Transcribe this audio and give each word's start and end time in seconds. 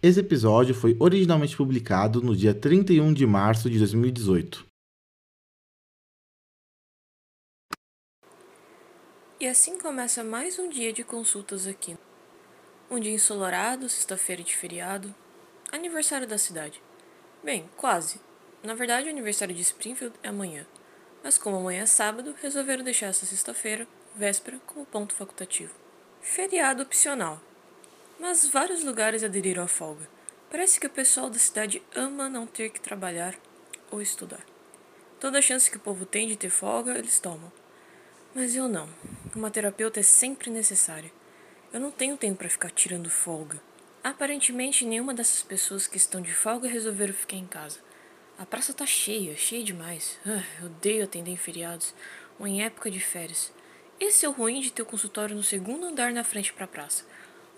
Esse 0.00 0.20
episódio 0.20 0.76
foi 0.76 0.96
originalmente 1.00 1.56
publicado 1.56 2.22
no 2.22 2.36
dia 2.36 2.54
31 2.54 3.12
de 3.12 3.26
março 3.26 3.68
de 3.68 3.80
2018. 3.80 4.64
E 9.40 9.46
assim 9.48 9.76
começa 9.76 10.22
mais 10.22 10.56
um 10.56 10.68
dia 10.68 10.92
de 10.92 11.02
consultas 11.02 11.66
aqui. 11.66 11.98
Um 12.88 13.00
dia 13.00 13.10
ensolarado, 13.10 13.88
sexta-feira 13.88 14.40
de 14.40 14.54
feriado, 14.54 15.12
aniversário 15.72 16.28
da 16.28 16.38
cidade. 16.38 16.80
Bem, 17.42 17.68
quase. 17.76 18.20
Na 18.62 18.76
verdade, 18.76 19.08
o 19.08 19.10
aniversário 19.10 19.52
de 19.52 19.62
Springfield 19.62 20.14
é 20.22 20.28
amanhã. 20.28 20.64
Mas 21.24 21.36
como 21.36 21.56
amanhã 21.56 21.82
é 21.82 21.86
sábado, 21.86 22.36
resolveram 22.40 22.84
deixar 22.84 23.06
essa 23.06 23.26
sexta-feira, 23.26 23.88
véspera, 24.14 24.60
como 24.64 24.86
ponto 24.86 25.12
facultativo. 25.12 25.74
Feriado 26.20 26.84
opcional. 26.84 27.47
Mas 28.18 28.46
vários 28.46 28.82
lugares 28.82 29.22
aderiram 29.22 29.62
à 29.62 29.68
folga. 29.68 30.08
Parece 30.50 30.80
que 30.80 30.86
o 30.86 30.90
pessoal 30.90 31.30
da 31.30 31.38
cidade 31.38 31.82
ama 31.94 32.28
não 32.28 32.46
ter 32.46 32.70
que 32.70 32.80
trabalhar 32.80 33.34
ou 33.90 34.02
estudar. 34.02 34.44
Toda 35.20 35.42
chance 35.42 35.70
que 35.70 35.76
o 35.76 35.80
povo 35.80 36.04
tem 36.04 36.26
de 36.26 36.36
ter 36.36 36.50
folga, 36.50 36.98
eles 36.98 37.20
tomam. 37.20 37.52
Mas 38.34 38.56
eu 38.56 38.68
não. 38.68 38.88
Uma 39.34 39.50
terapeuta 39.50 40.00
é 40.00 40.02
sempre 40.02 40.50
necessária. 40.50 41.12
Eu 41.72 41.80
não 41.80 41.90
tenho 41.90 42.16
tempo 42.16 42.38
para 42.38 42.48
ficar 42.48 42.70
tirando 42.70 43.10
folga. 43.10 43.60
Aparentemente, 44.02 44.84
nenhuma 44.84 45.12
dessas 45.12 45.42
pessoas 45.42 45.86
que 45.86 45.96
estão 45.96 46.20
de 46.20 46.32
folga 46.32 46.68
resolveram 46.68 47.12
ficar 47.12 47.36
em 47.36 47.46
casa. 47.46 47.78
A 48.38 48.46
praça 48.46 48.72
tá 48.72 48.86
cheia, 48.86 49.36
cheia 49.36 49.64
demais. 49.64 50.18
Ah, 50.24 50.64
odeio 50.64 51.04
atender 51.04 51.30
em 51.30 51.36
feriados 51.36 51.94
ou 52.38 52.46
em 52.46 52.62
época 52.62 52.90
de 52.90 53.00
férias. 53.00 53.52
Esse 53.98 54.24
é 54.24 54.28
o 54.28 54.32
ruim 54.32 54.60
de 54.60 54.72
ter 54.72 54.82
o 54.82 54.86
consultório 54.86 55.34
no 55.34 55.42
segundo 55.42 55.86
andar 55.86 56.12
na 56.12 56.22
frente 56.22 56.52
para 56.52 56.64
a 56.64 56.68
praça. 56.68 57.04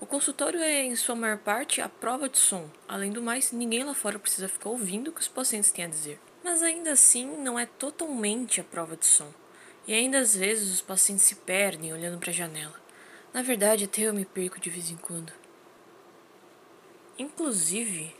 O 0.00 0.06
consultório 0.06 0.58
é, 0.60 0.82
em 0.82 0.96
sua 0.96 1.14
maior 1.14 1.36
parte, 1.36 1.82
a 1.82 1.88
prova 1.88 2.26
de 2.26 2.38
som. 2.38 2.70
Além 2.88 3.12
do 3.12 3.20
mais, 3.20 3.52
ninguém 3.52 3.84
lá 3.84 3.92
fora 3.92 4.18
precisa 4.18 4.48
ficar 4.48 4.70
ouvindo 4.70 5.08
o 5.08 5.12
que 5.12 5.20
os 5.20 5.28
pacientes 5.28 5.70
têm 5.70 5.84
a 5.84 5.88
dizer. 5.88 6.18
Mas 6.42 6.62
ainda 6.62 6.92
assim, 6.92 7.26
não 7.36 7.58
é 7.58 7.66
totalmente 7.66 8.62
a 8.62 8.64
prova 8.64 8.96
de 8.96 9.04
som. 9.04 9.30
E 9.86 9.92
ainda 9.92 10.18
às 10.18 10.34
vezes 10.34 10.72
os 10.72 10.80
pacientes 10.80 11.26
se 11.26 11.34
perdem 11.34 11.92
olhando 11.92 12.18
para 12.18 12.30
a 12.30 12.32
janela. 12.32 12.80
Na 13.30 13.42
verdade, 13.42 13.84
até 13.84 14.02
eu 14.02 14.14
me 14.14 14.24
perco 14.24 14.58
de 14.58 14.70
vez 14.70 14.90
em 14.90 14.96
quando. 14.96 15.34
Inclusive, 17.18 18.16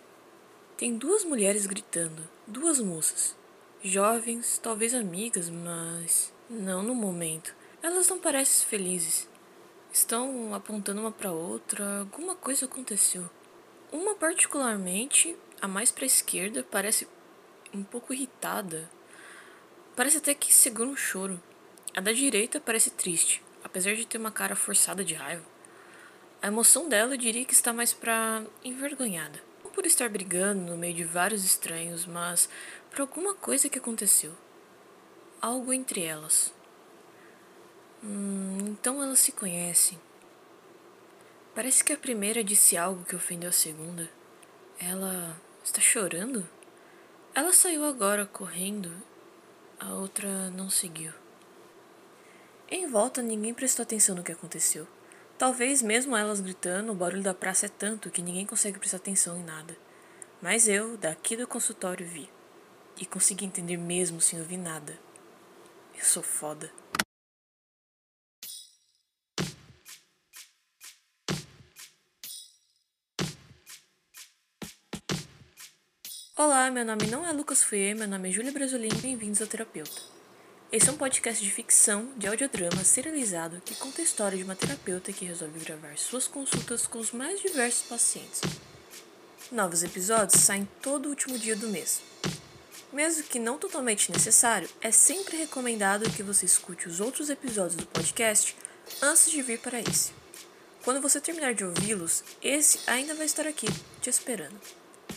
tem 0.77 0.99
duas 0.99 1.25
mulheres 1.25 1.65
gritando, 1.65 2.29
duas 2.47 2.79
moças. 2.79 3.35
Jovens, 3.83 4.59
talvez 4.59 4.93
amigas, 4.93 5.49
mas 5.49 6.31
não 6.51 6.83
no 6.83 6.95
momento. 6.95 7.55
Elas 7.83 8.07
não 8.09 8.19
parecem 8.19 8.69
felizes. 8.69 9.30
Estão 9.93 10.55
apontando 10.55 11.01
uma 11.01 11.11
para 11.11 11.33
outra, 11.33 12.01
alguma 12.01 12.37
coisa 12.37 12.67
aconteceu. 12.67 13.29
Uma 13.91 14.15
particularmente, 14.15 15.37
a 15.61 15.67
mais 15.67 15.91
para 15.91 16.05
a 16.05 16.07
esquerda, 16.07 16.65
parece 16.71 17.09
um 17.75 17.83
pouco 17.83 18.15
irritada. 18.15 18.89
Parece 19.97 20.19
até 20.19 20.33
que 20.33 20.55
segura 20.55 20.89
um 20.89 20.95
choro. 20.95 21.43
A 21.97 22.01
da 22.01 22.13
direita 22.13 22.61
parece 22.61 22.91
triste, 22.91 23.43
apesar 23.65 23.97
de 23.97 24.07
ter 24.07 24.19
uma 24.19 24.31
cara 24.31 24.55
forçada 24.55 25.05
de 25.05 25.15
raiva. 25.15 25.45
A 26.41 26.47
emoção 26.47 26.89
dela 26.89 27.15
eu 27.15 27.19
diria 27.19 27.45
que 27.45 27.53
está 27.53 27.73
mais 27.73 27.93
pra 27.93 28.45
envergonhada. 28.65 29.43
Não 29.65 29.73
por 29.73 29.85
estar 29.85 30.09
brigando 30.09 30.71
no 30.71 30.77
meio 30.77 30.95
de 30.95 31.05
vários 31.05 31.45
estranhos, 31.45 32.07
mas 32.07 32.49
por 32.91 33.01
alguma 33.01 33.35
coisa 33.35 33.69
que 33.69 33.79
aconteceu. 33.79 34.33
Algo 35.43 35.73
entre 35.73 36.05
elas. 36.05 36.55
Hum, 38.03 38.59
então 38.71 39.03
elas 39.03 39.19
se 39.19 39.33
conhecem. 39.33 40.01
Parece 41.55 41.85
que 41.85 41.93
a 41.93 41.99
primeira 41.99 42.43
disse 42.43 42.77
algo 42.77 43.05
que 43.05 43.15
ofendeu 43.15 43.51
a 43.51 43.53
segunda. 43.53 44.09
Ela 44.79 45.39
está 45.63 45.81
chorando? 45.81 46.49
Ela 47.35 47.53
saiu 47.53 47.85
agora 47.85 48.25
correndo. 48.25 48.91
A 49.79 49.93
outra 49.95 50.51
não 50.51 50.71
seguiu. 50.71 51.13
Em 52.71 52.87
volta, 52.87 53.21
ninguém 53.21 53.53
prestou 53.53 53.83
atenção 53.83 54.15
no 54.15 54.23
que 54.23 54.33
aconteceu. 54.33 54.87
Talvez, 55.37 55.83
mesmo 55.83 56.17
elas 56.17 56.41
gritando, 56.41 56.93
o 56.93 56.95
barulho 56.95 57.23
da 57.23 57.35
praça 57.35 57.67
é 57.67 57.69
tanto 57.69 58.11
que 58.11 58.23
ninguém 58.23 58.47
consegue 58.47 58.79
prestar 58.79 58.99
atenção 58.99 59.39
em 59.39 59.45
nada. 59.45 59.77
Mas 60.41 60.69
eu, 60.69 60.97
daqui 60.97 61.37
do 61.37 61.47
consultório, 61.47 62.07
vi. 62.07 62.31
E 62.97 63.05
consegui 63.05 63.45
entender 63.45 63.77
mesmo 63.77 64.21
sem 64.21 64.39
ouvir 64.39 64.59
nada. 64.59 64.99
Eu 65.97 66.05
sou 66.05 66.23
foda. 66.23 66.71
Olá, 76.43 76.71
meu 76.71 76.87
nome 76.87 77.07
não 77.07 77.27
é 77.27 77.33
Lucas 77.33 77.63
Fouet, 77.63 77.95
meu 77.95 78.09
nome 78.09 78.31
é 78.31 78.33
Júlia 78.33 78.51
Brasolim, 78.51 78.89
bem-vindos 79.03 79.43
ao 79.43 79.47
Terapeuta. 79.47 80.01
Esse 80.73 80.89
é 80.89 80.93
um 80.93 80.97
podcast 80.97 81.45
de 81.45 81.51
ficção, 81.51 82.09
de 82.17 82.27
audiodrama 82.27 82.83
serializado 82.83 83.61
que 83.63 83.75
conta 83.75 84.01
a 84.01 84.05
história 84.05 84.39
de 84.39 84.45
uma 84.45 84.57
terapeuta 84.57 85.13
que 85.13 85.27
resolve 85.27 85.63
gravar 85.63 85.99
suas 85.99 86.27
consultas 86.27 86.87
com 86.87 86.99
os 86.99 87.13
mais 87.13 87.43
diversos 87.43 87.87
pacientes. 87.87 88.41
Novos 89.53 89.83
episódios 89.83 90.43
saem 90.43 90.67
todo 90.81 91.11
último 91.11 91.39
dia 91.39 91.55
do 91.55 91.69
mês. 91.69 92.01
Mesmo 92.91 93.25
que 93.25 93.39
não 93.39 93.59
totalmente 93.59 94.11
necessário, 94.11 94.67
é 94.81 94.91
sempre 94.91 95.37
recomendado 95.37 96.09
que 96.09 96.23
você 96.23 96.47
escute 96.47 96.89
os 96.89 97.01
outros 97.01 97.29
episódios 97.29 97.75
do 97.75 97.87
podcast 97.87 98.57
antes 99.03 99.31
de 99.31 99.43
vir 99.43 99.59
para 99.59 99.79
esse. 99.79 100.13
Quando 100.85 101.03
você 101.03 101.21
terminar 101.21 101.53
de 101.53 101.67
ouvi-los, 101.67 102.25
esse 102.43 102.81
ainda 102.87 103.15
vai 103.15 103.27
estar 103.27 103.47
aqui 103.47 103.67
te 104.01 104.09
esperando. 104.09 104.59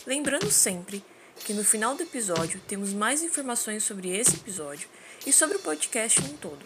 Lembrando 0.06 0.50
sempre 0.50 1.02
que 1.44 1.52
no 1.52 1.64
final 1.64 1.94
do 1.94 2.02
episódio 2.02 2.60
temos 2.66 2.92
mais 2.92 3.22
informações 3.22 3.84
sobre 3.84 4.08
esse 4.16 4.36
episódio 4.36 4.88
e 5.26 5.32
sobre 5.32 5.56
o 5.56 5.60
podcast 5.60 6.20
em 6.20 6.34
um 6.34 6.36
todo, 6.36 6.64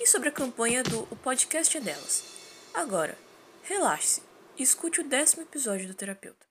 e 0.00 0.06
sobre 0.06 0.28
a 0.28 0.32
campanha 0.32 0.82
do 0.82 1.00
O 1.10 1.16
Podcast 1.16 1.76
é 1.76 1.80
Delas. 1.80 2.24
Agora, 2.74 3.16
relaxe-se 3.62 4.22
e 4.56 4.62
escute 4.62 5.00
o 5.00 5.08
décimo 5.08 5.42
episódio 5.42 5.86
do 5.86 5.94
Terapeuta. 5.94 6.46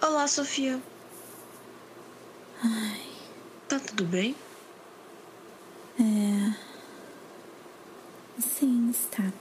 Olá, 0.00 0.26
Sofia. 0.26 0.80
Ai. 2.62 3.00
Tá 3.68 3.80
tudo 3.80 4.04
bem? 4.04 4.36
É. 5.98 6.54
Sim, 8.40 8.90
está. 8.90 9.32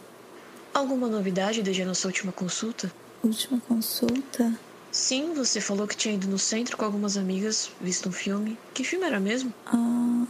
Alguma 0.73 1.07
novidade 1.07 1.61
desde 1.61 1.81
a 1.81 1.85
nossa 1.85 2.07
última 2.07 2.31
consulta? 2.31 2.91
Última 3.23 3.59
consulta? 3.61 4.57
Sim, 4.93 5.33
você 5.33 5.59
falou 5.59 5.87
que 5.87 5.97
tinha 5.97 6.13
ido 6.13 6.27
no 6.27 6.37
centro 6.37 6.77
com 6.77 6.85
algumas 6.85 7.17
amigas, 7.17 7.71
visto 7.81 8.09
um 8.09 8.11
filme. 8.11 8.59
Que 8.75 8.83
filme 8.83 9.07
era 9.07 9.19
mesmo? 9.19 9.51
Ah. 9.65 10.23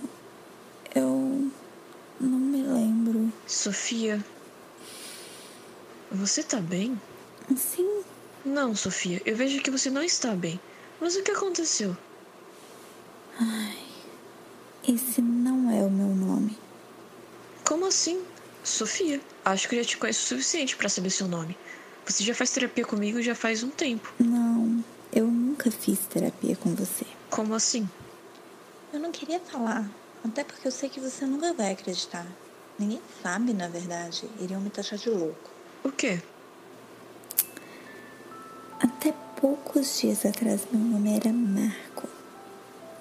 Eu. 0.96 1.52
Não 2.18 2.40
me 2.40 2.64
lembro. 2.64 3.30
Sofia. 3.46 4.24
Você 6.10 6.42
tá 6.44 6.62
bem? 6.62 6.98
Sim. 7.58 8.04
Não, 8.46 8.74
Sofia, 8.74 9.22
eu 9.26 9.36
vejo 9.36 9.62
que 9.62 9.70
você 9.70 9.90
não 9.90 10.02
está 10.02 10.34
bem. 10.34 10.58
Mas 11.02 11.18
o 11.18 11.24
que 11.24 11.32
aconteceu? 11.32 11.98
Ai. 13.38 13.78
Esse 14.88 15.22
não 15.22 15.70
é 15.72 15.84
o 15.84 15.92
meu 15.92 16.08
nome. 16.08 16.58
Como 17.66 17.86
assim? 17.86 18.24
Sofia, 18.64 19.20
acho 19.44 19.68
que 19.68 19.76
eu 19.76 19.84
já 19.84 19.90
te 19.90 19.98
conheço 19.98 20.24
o 20.24 20.28
suficiente 20.30 20.78
para 20.78 20.88
saber 20.88 21.10
seu 21.10 21.28
nome. 21.28 21.58
Você 22.06 22.24
já 22.24 22.36
faz 22.36 22.52
terapia 22.52 22.86
comigo 22.86 23.22
já 23.22 23.34
faz 23.34 23.64
um 23.64 23.70
tempo. 23.70 24.14
Não, 24.20 24.84
eu 25.12 25.26
nunca 25.26 25.72
fiz 25.72 26.00
terapia 26.00 26.56
com 26.56 26.76
você. 26.76 27.06
Como 27.30 27.54
assim? 27.56 27.88
Eu 28.92 29.00
não 29.00 29.12
queria 29.12 29.40
falar, 29.40 29.90
até 30.24 30.44
porque 30.44 30.68
eu 30.68 30.72
sei 30.72 30.90
que 30.90 31.00
você 31.00 31.26
nunca 31.26 31.54
vai 31.54 31.72
acreditar. 31.72 32.28
Ninguém 32.78 33.02
sabe, 33.22 33.54
na 33.54 33.68
verdade. 33.68 34.30
Iriam 34.40 34.60
me 34.60 34.70
taxar 34.70 35.00
de 35.00 35.10
louco. 35.10 35.50
O 35.84 35.92
quê? 35.92 36.22
Até 38.80 39.14
poucos 39.40 40.00
dias 40.00 40.26
atrás, 40.26 40.62
meu 40.72 40.82
nome 40.82 41.16
era 41.16 41.32
Marco. 41.32 42.08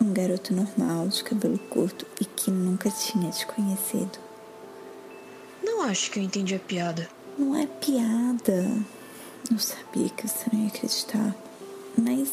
Um 0.01 0.13
garoto 0.13 0.55
normal, 0.55 1.09
de 1.09 1.25
cabelo 1.25 1.59
curto 1.59 2.07
e 2.21 2.25
que 2.25 2.51
nunca 2.51 2.91
tinha 2.91 3.31
te 3.31 3.47
conhecido. 3.47 4.19
Não 5.63 5.83
acho 5.83 6.11
que 6.11 6.19
eu 6.19 6.23
entendi 6.23 6.55
a 6.55 6.59
piada. 6.59 7.09
Não 7.39 7.57
é 7.57 7.67
piada. 7.67 8.85
Eu 9.51 9.59
sabia 9.59 10.09
que 10.11 10.29
você 10.29 10.47
não 10.53 10.61
ia 10.61 10.69
acreditar. 10.69 11.35
Mas, 11.97 12.31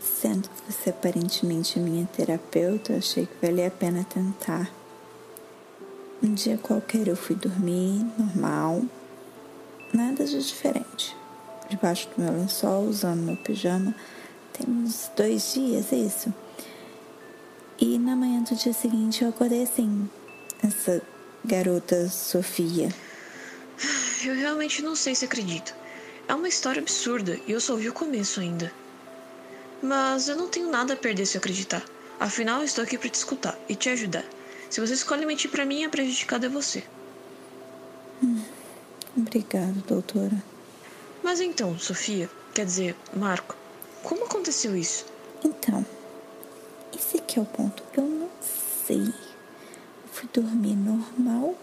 sendo 0.00 0.48
que 0.48 0.72
você 0.72 0.90
aparentemente 0.90 1.78
é 1.78 1.82
minha 1.82 2.06
terapeuta, 2.06 2.96
achei 2.96 3.26
que 3.26 3.46
valia 3.46 3.68
a 3.68 3.70
pena 3.70 4.04
tentar. 4.04 4.70
Um 6.22 6.32
dia 6.32 6.56
qualquer 6.56 7.06
eu 7.08 7.16
fui 7.16 7.36
dormir, 7.36 8.06
normal. 8.18 8.82
Nada 9.92 10.24
de 10.24 10.42
diferente. 10.42 11.14
Debaixo 11.68 12.08
do 12.10 12.22
meu 12.22 12.32
lençol, 12.32 12.84
usando 12.84 13.20
meu 13.20 13.36
pijama. 13.36 13.94
Tem 14.52 14.66
uns 14.68 15.10
dois 15.16 15.52
dias, 15.52 15.92
isso. 15.92 16.32
E 17.78 17.98
na 17.98 18.14
manhã 18.14 18.42
do 18.42 18.54
dia 18.54 18.72
seguinte 18.72 19.22
eu 19.22 19.30
acordei 19.30 19.64
assim. 19.64 20.08
Essa 20.62 21.02
garota 21.44 22.08
Sofia. 22.08 22.88
Eu 24.24 24.34
realmente 24.34 24.80
não 24.80 24.96
sei 24.96 25.14
se 25.14 25.24
acredito. 25.24 25.74
É 26.26 26.34
uma 26.34 26.48
história 26.48 26.80
absurda 26.80 27.38
e 27.46 27.52
eu 27.52 27.60
só 27.60 27.74
ouvi 27.74 27.88
o 27.88 27.92
começo 27.92 28.40
ainda. 28.40 28.72
Mas 29.82 30.28
eu 30.28 30.36
não 30.36 30.48
tenho 30.48 30.70
nada 30.70 30.94
a 30.94 30.96
perder 30.96 31.26
se 31.26 31.36
eu 31.36 31.38
acreditar. 31.38 31.84
Afinal, 32.18 32.60
eu 32.60 32.64
estou 32.64 32.82
aqui 32.82 32.96
para 32.96 33.08
te 33.08 33.14
escutar 33.14 33.58
e 33.68 33.74
te 33.74 33.90
ajudar. 33.90 34.24
Se 34.70 34.80
você 34.80 34.94
escolhe 34.94 35.26
mentir 35.26 35.50
para 35.50 35.66
mim, 35.66 35.84
a 35.84 35.90
prejudicada 35.90 36.46
é 36.46 36.48
você. 36.48 36.82
Hum, 38.22 38.42
obrigada, 39.16 39.74
doutora. 39.86 40.42
Mas 41.22 41.40
então, 41.40 41.78
Sofia, 41.78 42.30
quer 42.54 42.64
dizer, 42.64 42.96
Marco, 43.14 43.56
como 44.02 44.24
aconteceu 44.24 44.74
isso? 44.76 45.04
Então, 45.44 45.84
esse 46.94 47.18
aqui 47.18 47.38
é 47.38 47.42
o 47.42 47.46
ponto. 47.46 47.82
Eu 47.94 48.04
não 48.04 48.30
sei. 48.86 49.02
Eu 49.02 50.08
fui 50.12 50.28
dormir 50.32 50.76
normal 50.76 51.56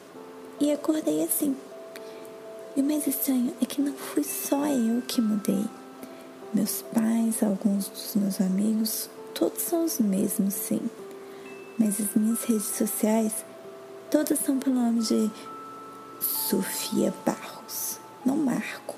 e 0.59 0.71
acordei 0.71 1.23
assim. 1.23 1.55
E 2.75 2.81
o 2.81 2.83
mais 2.83 3.06
estranho 3.06 3.53
é 3.62 3.65
que 3.65 3.81
não 3.81 3.94
fui 3.94 4.23
só 4.23 4.65
eu 4.68 5.01
que 5.01 5.21
mudei. 5.21 5.65
Meus 6.53 6.81
pais, 6.81 7.44
alguns 7.44 7.89
dos 7.89 8.15
meus 8.15 8.39
amigos, 8.39 9.09
todos 9.33 9.62
são 9.62 9.85
os 9.85 10.00
mesmos, 10.00 10.53
sim. 10.53 10.81
Mas 11.77 12.00
as 12.00 12.15
minhas 12.15 12.44
redes 12.44 12.65
sociais, 12.65 13.33
todas 14.09 14.39
são 14.39 14.57
pelo 14.57 14.75
nome 14.75 15.01
de 15.01 15.29
Sofia 16.21 17.13
Barros, 17.25 18.00
não 18.25 18.38
Marco. 18.38 18.95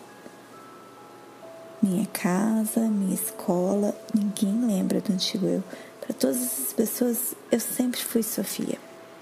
Minha 1.81 2.05
casa, 2.07 2.79
minha 2.81 3.15
escola, 3.15 3.95
ninguém 4.13 4.65
lembra 4.65 5.01
do 5.01 5.13
antigo 5.13 5.47
eu. 5.47 5.63
Para 5.99 6.13
todas 6.13 6.37
essas 6.37 6.73
pessoas, 6.73 7.33
eu 7.51 7.59
sempre 7.59 8.01
fui 8.01 8.21
Sofia. 8.21 8.77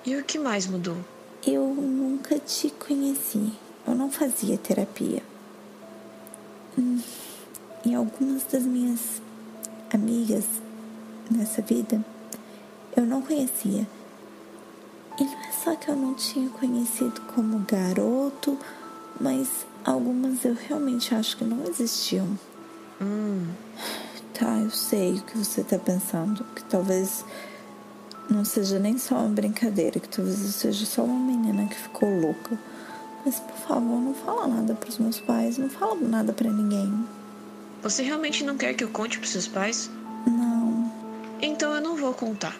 E 0.05 0.15
o 0.15 0.23
que 0.23 0.37
mais 0.37 0.67
mudou? 0.67 0.97
Eu 1.45 1.67
nunca 1.67 2.37
te 2.39 2.69
conheci. 2.69 3.53
Eu 3.87 3.95
não 3.95 4.11
fazia 4.11 4.57
terapia. 4.57 5.23
Hum, 6.77 6.99
e 7.85 7.95
algumas 7.95 8.43
das 8.43 8.63
minhas 8.63 9.21
amigas 9.93 10.45
nessa 11.29 11.61
vida 11.61 12.03
eu 12.95 13.05
não 13.05 13.21
conhecia. 13.21 13.87
E 15.19 15.23
não 15.23 15.41
é 15.41 15.51
só 15.51 15.75
que 15.75 15.89
eu 15.89 15.95
não 15.95 16.13
tinha 16.13 16.49
conhecido 16.49 17.21
como 17.33 17.59
garoto, 17.59 18.57
mas 19.19 19.65
algumas 19.83 20.43
eu 20.45 20.55
realmente 20.55 21.13
acho 21.13 21.37
que 21.37 21.43
não 21.43 21.63
existiam. 21.65 22.27
Hum. 23.01 23.47
Tá, 24.33 24.57
eu 24.59 24.71
sei 24.71 25.15
o 25.15 25.21
que 25.21 25.37
você 25.37 25.63
tá 25.63 25.77
pensando. 25.77 26.43
Que 26.55 26.63
talvez 26.63 27.23
não 28.29 28.45
seja 28.45 28.79
nem 28.79 28.97
só 28.97 29.15
uma 29.15 29.29
brincadeira, 29.29 29.99
que 29.99 30.09
talvez 30.09 30.41
eu 30.43 30.51
seja 30.51 30.85
só 30.85 31.03
uma 31.03 31.19
menina 31.19 31.67
que 31.67 31.75
ficou 31.75 32.09
louca. 32.09 32.57
Mas 33.25 33.39
por 33.39 33.55
favor, 33.55 34.01
não 34.01 34.13
fala 34.13 34.47
nada 34.47 34.73
pros 34.73 34.97
meus 34.97 35.19
pais, 35.19 35.57
não 35.57 35.69
fala 35.69 35.95
nada 35.95 36.33
para 36.33 36.49
ninguém. 36.49 36.91
Você 37.83 38.03
realmente 38.03 38.43
não 38.43 38.57
quer 38.57 38.73
que 38.73 38.83
eu 38.83 38.89
conte 38.89 39.19
pros 39.19 39.31
seus 39.31 39.47
pais? 39.47 39.89
Não. 40.25 40.91
Então 41.41 41.73
eu 41.73 41.81
não 41.81 41.95
vou 41.95 42.13
contar. 42.13 42.55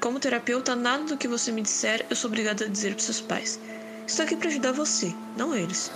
Como 0.00 0.20
terapeuta, 0.20 0.74
nada 0.74 1.04
do 1.04 1.16
que 1.16 1.28
você 1.28 1.50
me 1.50 1.62
disser 1.62 2.04
eu 2.08 2.16
sou 2.16 2.28
obrigada 2.28 2.64
a 2.64 2.68
dizer 2.68 2.92
pros 2.94 3.04
seus 3.04 3.20
pais. 3.20 3.58
Estou 4.06 4.24
aqui 4.24 4.36
para 4.36 4.48
ajudar 4.48 4.72
você, 4.72 5.14
não 5.36 5.54
eles. 5.54 5.90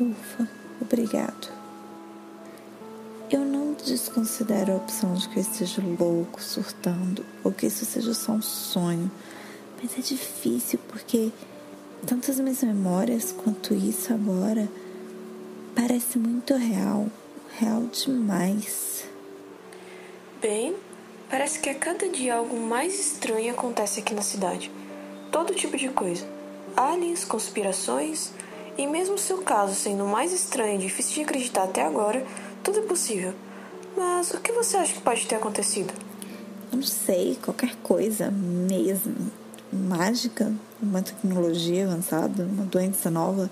Ufa, 0.00 0.48
obrigado. 0.80 1.48
Eu 3.30 3.44
não 3.44 3.74
desconsidero 3.74 4.72
a 4.72 4.76
opção 4.76 5.14
de 5.14 5.28
que 5.28 5.38
eu 5.38 5.42
esteja 5.42 5.82
louco, 5.98 6.42
surtando, 6.42 7.24
ou 7.44 7.52
que 7.52 7.66
isso 7.66 7.84
seja 7.84 8.14
só 8.14 8.32
um 8.32 8.42
sonho. 8.42 9.10
Mas 9.80 9.98
é 9.98 10.00
difícil 10.00 10.78
porque 10.88 11.30
tanto 12.06 12.30
as 12.30 12.38
minhas 12.40 12.62
memórias 12.62 13.32
quanto 13.32 13.74
isso 13.74 14.12
agora 14.12 14.68
parece 15.74 16.18
muito 16.18 16.54
real 16.54 17.08
real 17.58 17.84
demais. 17.86 19.04
Bem, 20.40 20.76
parece 21.28 21.58
que 21.58 21.68
a 21.68 21.74
cada 21.74 22.08
dia 22.08 22.36
algo 22.36 22.58
mais 22.58 22.98
estranho 22.98 23.50
acontece 23.52 24.00
aqui 24.00 24.14
na 24.14 24.22
cidade. 24.22 24.70
Todo 25.32 25.54
tipo 25.54 25.76
de 25.76 25.88
coisa. 25.88 26.24
Aliens, 26.76 27.24
conspirações, 27.24 28.30
e 28.76 28.86
mesmo 28.86 29.18
seu 29.18 29.38
caso 29.38 29.74
sendo 29.74 30.04
mais 30.04 30.32
estranho 30.32 30.76
e 30.76 30.82
difícil 30.82 31.14
de 31.14 31.22
acreditar 31.22 31.64
até 31.64 31.82
agora, 31.82 32.24
tudo 32.62 32.78
é 32.78 32.82
possível. 32.82 33.34
Mas 33.96 34.30
o 34.30 34.40
que 34.40 34.52
você 34.52 34.76
acha 34.76 34.92
que 34.92 35.00
pode 35.00 35.26
ter 35.26 35.34
acontecido? 35.34 35.92
Não 36.72 36.82
sei, 36.82 37.36
qualquer 37.42 37.74
coisa 37.82 38.30
mesmo. 38.30 39.32
Mágica, 39.72 40.52
uma 40.82 41.02
tecnologia 41.02 41.86
avançada, 41.86 42.44
uma 42.44 42.64
doença 42.64 43.10
nova. 43.10 43.50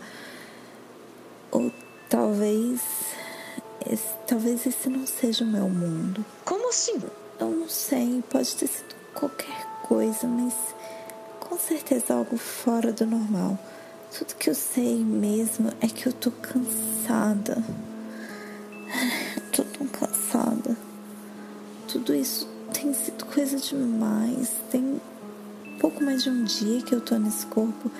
Ou 1.50 1.70
talvez 2.08 2.80
esse, 3.84 4.08
talvez 4.26 4.66
esse 4.66 4.88
não 4.88 5.06
seja 5.06 5.44
o 5.44 5.46
meu 5.46 5.68
mundo. 5.68 6.24
Como 6.44 6.70
assim? 6.70 7.00
Eu 7.38 7.50
não 7.50 7.68
sei, 7.68 8.22
pode 8.30 8.54
ter 8.56 8.66
sido 8.66 8.94
qualquer 9.14 9.66
coisa, 9.82 10.26
mas 10.26 10.54
com 11.40 11.58
certeza 11.58 12.14
algo 12.14 12.36
fora 12.36 12.92
do 12.92 13.06
normal. 13.06 13.58
Tudo 14.16 14.34
que 14.36 14.50
eu 14.50 14.54
sei 14.54 15.04
mesmo 15.04 15.70
é 15.80 15.86
que 15.86 16.06
eu 16.06 16.12
tô 16.12 16.30
cansada. 16.30 17.62
Tô 19.52 19.62
tão 19.62 19.86
cansada. 19.86 20.76
Tudo 21.88 22.14
isso 22.14 22.48
tem 22.72 22.92
sido 22.94 23.24
coisa 23.26 23.56
demais. 23.58 24.50
Tem 24.70 25.00
pouco 25.78 26.02
mais 26.02 26.22
de 26.22 26.30
um 26.30 26.44
dia 26.44 26.82
que 26.82 26.94
eu 26.94 27.00
tô 27.00 27.16
nesse 27.16 27.46
corpo 27.46 27.90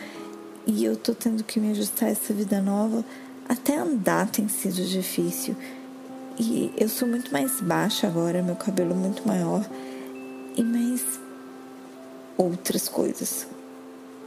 e 0.67 0.85
eu 0.85 0.97
tô 0.97 1.15
tendo 1.15 1.45
que 1.45 1.61
me 1.61 1.71
ajustar 1.71 2.09
a 2.09 2.13
essa 2.13 2.35
vida 2.35 2.61
nova. 2.61 3.05
Até 3.49 3.77
andar 3.77 4.29
tem 4.29 4.49
sido 4.49 4.85
difícil. 4.85 5.57
E 6.39 6.73
eu 6.77 6.89
sou 6.89 7.07
muito 7.09 7.33
mais 7.33 7.61
baixa 7.61 8.07
agora, 8.07 8.43
meu 8.43 8.57
cabelo 8.57 8.95
muito 8.95 9.27
maior 9.27 9.65
e 10.57 10.63
mais 10.63 11.03
outras 12.37 12.89
coisas. 12.89 13.47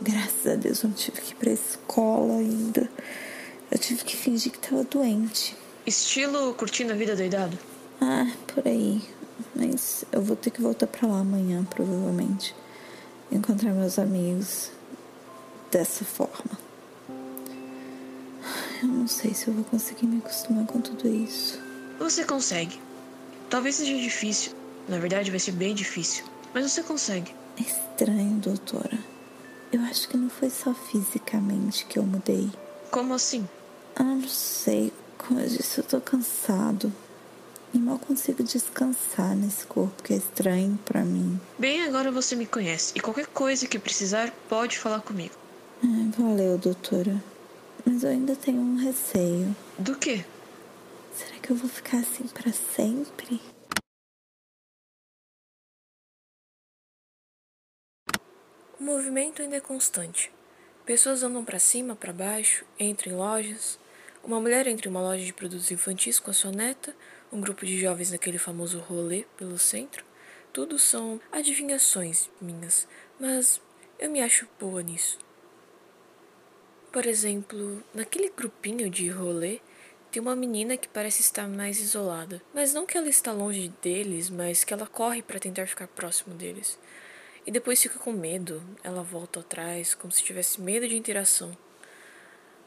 Graças 0.02 0.48
a 0.52 0.56
Deus 0.56 0.82
eu 0.82 0.90
não 0.90 0.96
tive 0.96 1.22
que 1.22 1.34
ir 1.34 1.36
pra 1.36 1.52
escola 1.52 2.38
ainda. 2.38 2.90
Eu 3.70 3.78
tive 3.78 4.04
que 4.04 4.16
fingir 4.16 4.52
que 4.52 4.60
tava 4.60 4.84
doente. 4.84 5.56
Estilo 5.86 6.54
curtindo 6.54 6.94
a 6.94 6.96
vida 6.96 7.16
doidado? 7.16 7.58
Ah, 8.02 8.32
por 8.48 8.68
aí. 8.68 9.02
Mas 9.56 10.06
eu 10.12 10.22
vou 10.22 10.36
ter 10.36 10.52
que 10.52 10.62
voltar 10.62 10.88
pra 10.88 11.08
lá 11.08 11.20
amanhã, 11.20 11.64
provavelmente. 11.66 12.56
Encontrar 13.32 13.72
meus 13.74 14.00
amigos 14.00 14.72
dessa 15.72 16.04
forma. 16.04 16.58
Eu 18.82 18.88
não 18.88 19.08
sei 19.08 19.34
se 19.34 19.48
eu 19.48 19.54
vou 19.54 19.64
conseguir 19.66 20.08
me 20.08 20.18
acostumar 20.18 20.66
com 20.66 20.82
tudo 20.82 21.08
isso. 21.08 21.60
Você 22.00 22.24
consegue. 22.24 22.80
Talvez 23.50 23.76
seja 23.76 23.96
difícil. 23.96 24.54
Na 24.88 24.98
verdade, 24.98 25.30
vai 25.30 25.40
ser 25.40 25.52
bem 25.52 25.76
difícil. 25.76 26.24
Mas 26.54 26.72
você 26.72 26.82
consegue. 26.82 27.36
É 27.58 27.62
estranho, 27.62 28.38
doutora. 28.38 28.98
Eu 29.72 29.82
acho 29.82 30.08
que 30.08 30.18
não 30.18 30.30
foi 30.30 30.50
só 30.50 30.74
fisicamente 30.74 31.86
que 31.86 32.00
eu 32.00 32.04
mudei. 32.04 32.50
Como 32.90 33.14
assim? 33.14 33.48
Ah, 33.96 34.04
não 34.04 34.28
sei. 34.28 34.92
Como 35.18 35.40
eu 35.40 35.48
disse, 35.48 35.78
eu 35.78 35.84
tô 35.84 36.02
cansado. 36.02 36.92
E 37.72 37.78
mal 37.78 38.00
consigo 38.00 38.44
descansar 38.44 39.36
nesse 39.36 39.66
corpo 39.68 40.02
que 40.02 40.14
é 40.14 40.18
estranho 40.18 40.78
para 40.84 41.04
mim. 41.04 41.40
Bem, 41.58 41.84
agora 41.84 42.12
você 42.12 42.36
me 42.36 42.48
conhece. 42.48 42.94
E 42.96 43.00
qualquer 43.00 43.28
coisa 43.28 43.68
que 43.68 43.78
precisar, 43.78 44.32
pode 44.50 44.80
falar 44.80 45.02
comigo. 45.02 45.36
Valeu, 46.18 46.58
doutora. 46.58 47.24
Mas 47.86 48.04
eu 48.04 48.10
ainda 48.10 48.36
tenho 48.36 48.60
um 48.60 48.76
receio. 48.76 49.56
Do 49.78 49.96
quê? 49.96 50.26
Será 51.14 51.40
que 51.40 51.52
eu 51.52 51.56
vou 51.56 51.70
ficar 51.70 51.98
assim 51.98 52.28
para 52.28 52.52
sempre? 52.52 53.40
O 58.80 58.84
movimento 58.84 59.42
ainda 59.42 59.58
é 59.58 59.62
constante. 59.62 60.32
Pessoas 60.86 61.22
andam 61.22 61.46
para 61.46 61.60
cima, 61.60 61.96
para 61.96 62.12
baixo, 62.12 62.66
entram 62.80 63.14
em 63.14 63.16
lojas. 63.16 63.78
Uma 64.24 64.40
mulher 64.40 64.66
entra 64.68 64.88
em 64.88 64.92
uma 64.92 65.02
loja 65.02 65.24
de 65.24 65.34
produtos 65.34 65.70
infantis 65.70 66.20
com 66.20 66.32
a 66.32 66.34
sua 66.34 66.52
neta, 66.52 66.96
um 67.32 67.40
grupo 67.40 67.66
de 67.66 67.80
jovens 67.80 68.12
naquele 68.12 68.38
famoso 68.38 68.80
rolê 68.80 69.26
pelo 69.38 69.58
centro. 69.58 70.04
Tudo 70.52 70.80
são 70.80 71.22
adivinhações 71.32 72.30
minhas, 72.42 72.88
mas 73.20 73.62
eu 74.00 74.10
me 74.10 74.22
acho 74.22 74.48
boa 74.60 74.82
nisso. 74.82 75.20
Por 76.92 77.06
exemplo, 77.06 77.84
naquele 77.94 78.30
grupinho 78.30 78.90
de 78.90 79.10
rolê, 79.10 79.60
tem 80.12 80.20
uma 80.20 80.36
menina 80.36 80.76
que 80.76 80.88
parece 80.88 81.22
estar 81.22 81.48
mais 81.48 81.80
isolada, 81.80 82.42
mas 82.52 82.74
não 82.74 82.88
que 82.88 82.98
ela 82.98 83.08
está 83.08 83.32
longe 83.32 83.72
deles, 83.80 84.28
mas 84.28 84.64
que 84.64 84.74
ela 84.74 84.88
corre 84.88 85.22
para 85.22 85.40
tentar 85.40 85.68
ficar 85.68 85.88
próximo 85.88 86.34
deles. 86.34 86.80
E 87.46 87.52
depois 87.52 87.82
fica 87.82 88.00
com 88.00 88.12
medo, 88.12 88.64
ela 88.84 89.04
volta 89.04 89.42
atrás, 89.42 89.94
como 89.94 90.12
se 90.12 90.24
tivesse 90.24 90.60
medo 90.60 90.88
de 90.88 90.98
interação, 90.98 91.56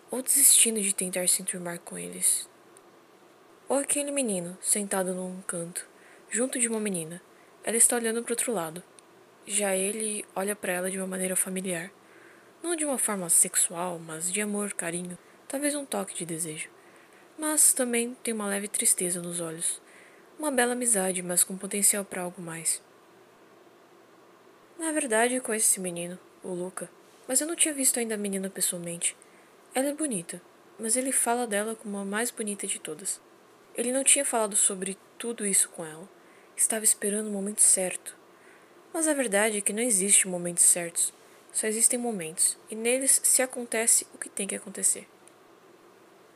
ou 0.09 0.23
desistindo 0.23 0.81
de 0.81 0.95
tentar 0.95 1.28
se 1.28 1.42
enturmar 1.42 1.81
com 1.81 1.99
eles. 1.99 2.49
Ou 3.73 3.79
aquele 3.79 4.11
menino 4.11 4.59
sentado 4.61 5.14
num 5.14 5.41
canto, 5.47 5.88
junto 6.29 6.59
de 6.59 6.69
uma 6.69 6.79
menina. 6.79 7.23
Ela 7.64 7.79
está 7.79 7.97
olhando 7.97 8.23
para 8.23 8.35
outro 8.35 8.52
lado. 8.52 8.83
Já 9.47 9.75
ele 9.75 10.26
olha 10.37 10.55
para 10.55 10.75
ela 10.75 10.91
de 10.91 10.99
uma 10.99 11.07
maneira 11.07 11.35
familiar. 11.35 11.91
Não 12.62 12.76
de 12.76 12.85
uma 12.85 12.99
forma 12.99 13.31
sexual, 13.31 13.99
mas 13.99 14.31
de 14.31 14.43
amor, 14.43 14.75
carinho, 14.75 15.17
talvez 15.49 15.75
um 15.75 15.87
toque 15.87 16.14
de 16.14 16.26
desejo. 16.26 16.69
mas 17.38 17.73
também 17.73 18.14
tem 18.23 18.35
uma 18.35 18.47
leve 18.47 18.69
tristeza 18.69 19.23
nos 19.23 19.41
olhos. 19.41 19.81
Uma 20.38 20.50
bela 20.50 20.75
amizade, 20.75 21.23
mas 21.23 21.43
com 21.43 21.57
potencial 21.57 22.05
para 22.05 22.21
algo 22.21 22.43
mais. 22.43 22.83
Na 24.79 24.93
verdade, 24.93 25.41
conheço 25.41 25.71
esse 25.71 25.81
menino, 25.81 26.19
o 26.45 26.49
Luca, 26.49 26.91
mas 27.26 27.41
eu 27.41 27.47
não 27.47 27.57
tinha 27.57 27.73
visto 27.73 27.99
ainda 27.99 28.17
a 28.17 28.19
menina 28.19 28.50
pessoalmente. 28.50 29.17
Ela 29.75 29.88
é 29.88 29.95
bonita, 29.95 30.43
mas 30.79 30.95
ele 30.95 31.11
fala 31.11 31.47
dela 31.47 31.75
como 31.75 31.97
a 31.97 32.05
mais 32.05 32.31
bonita 32.31 32.67
de 32.67 32.79
todas. 32.79 33.19
Ele 33.75 33.93
não 33.93 34.05
tinha 34.05 34.25
falado 34.25 34.57
sobre 34.57 34.99
tudo 35.19 35.47
isso 35.47 35.69
com 35.71 35.85
ela. 35.85 36.09
Estava 36.57 36.85
esperando 36.85 37.29
o 37.29 37.33
momento 37.33 37.62
certo. 37.62 38.17
Mas 38.93 39.09
a 39.09 39.14
verdade 39.14 39.59
é 39.59 39.61
que 39.61 39.73
não 39.73 39.83
existe 39.83 40.29
momentos 40.29 40.64
certos. 40.64 41.12
Só 41.52 41.67
existem 41.67 41.99
momentos, 41.99 42.59
e 42.71 42.75
neles 42.75 43.21
se 43.23 43.43
acontece 43.43 44.07
o 44.14 44.19
que 44.19 44.29
tem 44.29 44.47
que 44.47 44.55
acontecer. 44.55 45.07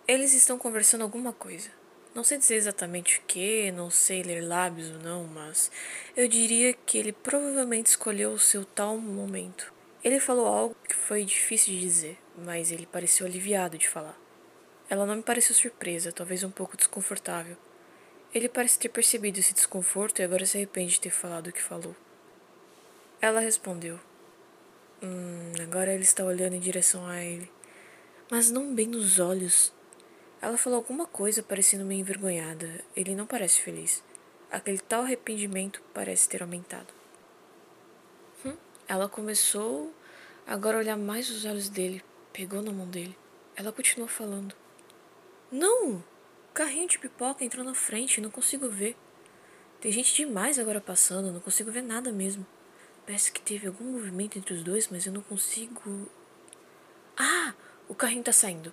Eles 0.07 0.35
estão 0.35 0.59
conversando 0.59 1.03
alguma 1.03 1.33
coisa. 1.33 1.71
Não 2.15 2.25
sei 2.25 2.39
dizer 2.39 2.55
exatamente 2.55 3.19
o 3.19 3.23
que, 3.23 3.71
não 3.73 3.91
sei 3.91 4.23
ler 4.23 4.41
lábios 4.41 4.91
ou 4.91 4.99
não, 5.01 5.25
mas 5.25 5.71
eu 6.17 6.29
diria 6.29 6.73
que 6.73 6.97
ele 6.97 7.13
provavelmente 7.13 7.89
escolheu 7.89 8.33
o 8.33 8.39
seu 8.39 8.65
tal 8.65 8.97
momento. 8.97 9.73
Ele 10.03 10.21
falou 10.21 10.47
algo 10.47 10.77
que 10.89 10.95
foi 10.95 11.25
difícil 11.25 11.75
de 11.75 11.81
dizer, 11.81 12.19
mas 12.39 12.71
ele 12.71 12.87
pareceu 12.87 13.27
aliviado 13.27 13.77
de 13.77 13.89
falar. 13.89 14.19
Ela 14.89 15.05
não 15.05 15.17
me 15.17 15.23
pareceu 15.23 15.55
surpresa, 15.55 16.13
talvez 16.13 16.45
um 16.45 16.51
pouco 16.51 16.77
desconfortável. 16.77 17.57
Ele 18.33 18.49
parece 18.49 18.79
ter 18.79 18.89
percebido 18.89 19.39
esse 19.39 19.53
desconforto 19.53 20.21
e 20.21 20.23
agora 20.23 20.47
se 20.47 20.57
arrepende 20.57 20.93
de 20.93 21.01
ter 21.01 21.11
falado 21.11 21.49
o 21.49 21.53
que 21.53 21.63
falou. 21.63 21.97
Ela 23.21 23.41
respondeu. 23.41 23.99
Hum, 25.03 25.53
agora 25.63 25.93
ele 25.93 26.03
está 26.03 26.25
olhando 26.25 26.55
em 26.55 26.61
direção 26.61 27.07
a 27.07 27.23
ele, 27.23 27.51
mas 28.31 28.51
não 28.51 28.75
bem 28.75 28.87
nos 28.87 29.19
olhos. 29.19 29.73
Ela 30.41 30.57
falou 30.57 30.77
alguma 30.77 31.07
coisa 31.07 31.43
parecendo 31.43 31.85
meio 31.85 32.01
envergonhada. 32.01 32.85
Ele 32.95 33.15
não 33.15 33.27
parece 33.27 33.61
feliz. 33.61 34.05
Aquele 34.51 34.79
tal 34.79 35.03
arrependimento 35.03 35.83
parece 35.93 36.29
ter 36.29 36.43
aumentado. 36.43 36.93
Hum, 38.45 38.57
ela 38.87 39.09
começou 39.09 39.93
agora 40.47 40.77
a 40.77 40.81
olhar 40.81 40.97
mais 40.97 41.29
os 41.31 41.45
olhos 41.45 41.69
dele, 41.69 42.05
pegou 42.33 42.63
na 42.63 42.71
mão 42.71 42.87
dele. 42.87 43.17
Ela 43.57 43.73
continuou 43.73 44.09
falando. 44.09 44.55
Não! 45.51 46.03
Carrinho 46.55 46.89
de 46.89 46.99
pipoca 46.99 47.45
entrou 47.45 47.65
na 47.65 47.75
frente, 47.75 48.21
não 48.21 48.31
consigo 48.31 48.69
ver. 48.69 48.97
Tem 49.81 49.93
gente 49.93 50.15
demais 50.15 50.59
agora 50.59 50.81
passando, 50.81 51.33
não 51.33 51.41
consigo 51.41 51.71
ver 51.71 51.83
nada 51.83 52.11
mesmo. 52.11 52.47
Parece 53.05 53.31
que 53.31 53.41
teve 53.41 53.67
algum 53.67 53.85
movimento 53.93 54.39
entre 54.39 54.55
os 54.55 54.65
dois, 54.65 54.89
mas 54.89 55.07
eu 55.07 55.13
não 55.13 55.23
consigo. 55.23 56.11
Ah! 57.17 57.55
O 57.89 57.95
carrinho 57.95 58.25
tá 58.25 58.33
saindo 58.33 58.73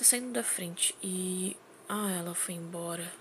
tá 0.00 0.04
saindo 0.04 0.32
da 0.32 0.42
frente 0.42 0.96
e. 1.02 1.54
Ah, 1.86 2.10
ela 2.10 2.34
foi 2.34 2.54
embora. 2.54 3.12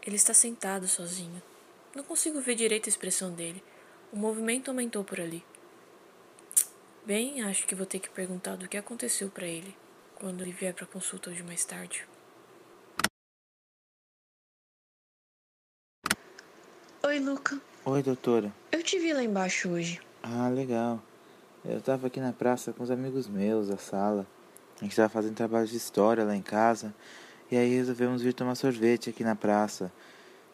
Ele 0.00 0.16
está 0.16 0.32
sentado 0.32 0.88
sozinho. 0.88 1.42
Não 1.94 2.02
consigo 2.02 2.40
ver 2.40 2.54
direito 2.54 2.86
a 2.86 2.88
expressão 2.88 3.34
dele. 3.34 3.62
O 4.10 4.16
movimento 4.16 4.70
aumentou 4.70 5.04
por 5.04 5.20
ali. 5.20 5.44
Bem, 7.04 7.42
acho 7.42 7.66
que 7.66 7.74
vou 7.74 7.84
ter 7.84 7.98
que 7.98 8.08
perguntar 8.08 8.56
do 8.56 8.68
que 8.68 8.76
aconteceu 8.78 9.28
para 9.28 9.46
ele 9.46 9.76
quando 10.22 10.40
ele 10.42 10.52
vier 10.52 10.72
para 10.72 10.86
consulta 10.86 11.30
hoje 11.30 11.42
mais 11.42 11.64
tarde. 11.64 12.06
Oi, 17.02 17.18
Luca. 17.18 17.60
Oi, 17.84 18.02
doutora. 18.04 18.54
Eu 18.70 18.84
te 18.84 19.00
vi 19.00 19.12
lá 19.12 19.24
embaixo 19.24 19.68
hoje. 19.68 20.00
Ah, 20.22 20.48
legal. 20.48 21.02
Eu 21.64 21.80
tava 21.80 22.06
aqui 22.06 22.20
na 22.20 22.32
praça 22.32 22.72
com 22.72 22.84
os 22.84 22.90
amigos 22.92 23.26
meus, 23.26 23.68
a 23.68 23.76
sala. 23.76 24.24
A 24.76 24.84
gente 24.84 24.92
estava 24.92 25.08
fazendo 25.08 25.34
trabalho 25.34 25.66
de 25.66 25.76
história 25.76 26.22
lá 26.22 26.36
em 26.36 26.42
casa. 26.42 26.94
E 27.50 27.56
aí 27.56 27.74
resolvemos 27.74 28.22
vir 28.22 28.32
tomar 28.32 28.54
sorvete 28.54 29.10
aqui 29.10 29.24
na 29.24 29.34
praça. 29.34 29.92